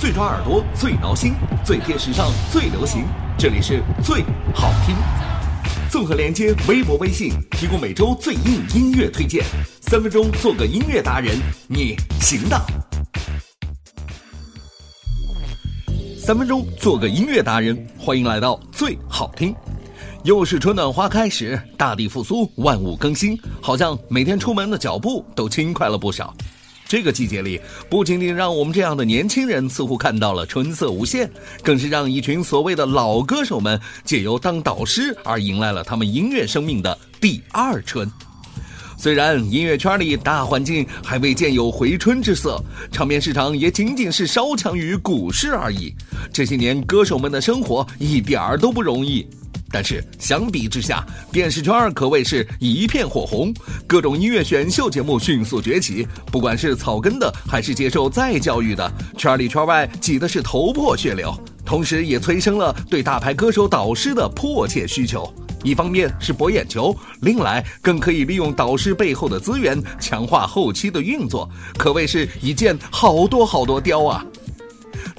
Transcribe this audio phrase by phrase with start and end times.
[0.00, 3.04] 最抓耳朵，最挠心，最贴时尚，最流行。
[3.36, 4.22] 这里是最
[4.54, 4.96] 好听。
[5.90, 9.44] 综合连接微博、微信，提供每周最硬音乐推荐。
[9.82, 11.36] 三分钟做个音乐达人，
[11.68, 12.58] 你行的。
[16.18, 19.54] 三分钟做个音乐达人，欢迎来到最好听。
[20.24, 26.34] 又是春暖花开时，大地复苏，万物更新，好像每天出门的脚步都轻快了不少。
[26.90, 31.30] 这个季节里，不仅仅让我们这样的年轻人似乎看到了春色无限，
[31.62, 38.10] 更是让一群所谓的老歌手们借由当导师而迎来了他们音乐生命的第二春。
[38.98, 45.94] 虽然音乐圈里大环境还未见有回春之色，唱片市场也仅仅是稍强于股市而已。
[46.32, 49.24] 这些年，歌手们的生活一点儿都不容易。
[49.70, 53.54] 但是相比之下，电视圈可谓是一片火红，
[53.86, 56.06] 各种音乐选秀节目迅速崛起。
[56.32, 61.32] 不管是草根的，还是接受再教育的，圈里圈外挤的是头破血流。
[61.64, 65.32] 同时，也催生了对大牌歌手导师的迫切需求。
[65.62, 74.24] 一方面是博眼球，另来更可以利用导师背后的资源强化后期的运作，可谓是一件好多好多雕啊。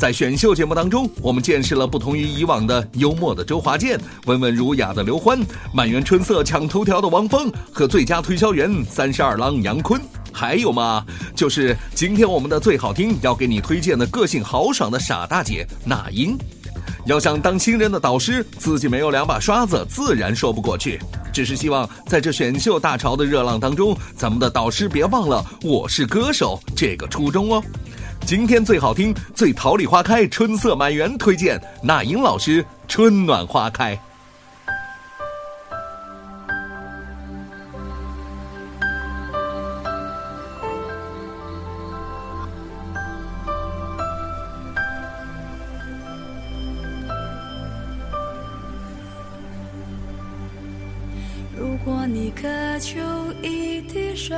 [0.02, 5.40] 在选秀节目当中，我们见识了不同于以往的幽默的周华健、温文儒雅的刘欢、
[5.72, 10.02] 满园春色抢头条的汪峰和最佳推销员三十二郎杨坤，
[10.34, 16.36] 还有嘛，就是今天我们的最好听要给你推荐的个性豪爽的傻大姐那英。
[17.06, 21.00] 要想当新人的导师，自己没有两把刷子，自然说不过去。
[21.32, 27.64] 只是希望在这选秀大潮的热浪当中，咱们的导师别忘了“我是歌手”这个初衷哦。
[28.26, 33.94] 今天最好听、最桃李花开、春色满园，推荐那英老师《春暖花开》。
[51.58, 52.48] 如果你渴
[52.80, 53.00] 求
[53.42, 54.38] 一滴水，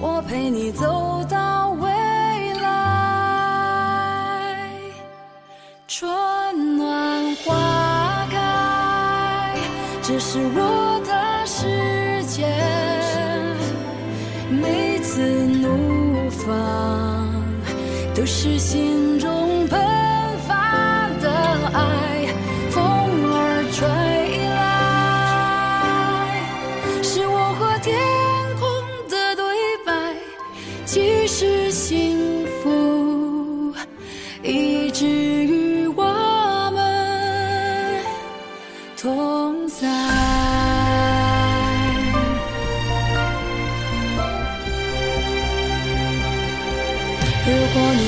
[0.00, 1.88] 我陪你走到未
[2.62, 2.68] 来。
[5.88, 9.54] 春暖花开，
[10.02, 12.46] 这是我的世界。
[14.50, 17.26] 每次怒放，
[18.14, 19.35] 都是心中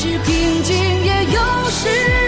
[0.00, 1.40] 是平静也有
[1.70, 2.27] 时